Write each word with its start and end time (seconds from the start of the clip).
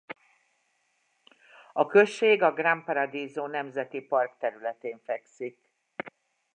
A 1.73 1.85
község 1.87 2.41
a 2.41 2.53
Gran 2.53 2.83
Paradiso 2.83 3.47
Nemzeti 3.47 4.01
Park 4.01 4.37
területén 4.37 4.99
fekszik. 5.03 5.73